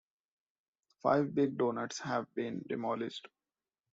[1.03, 3.27] Five Big Donuts have been demolished.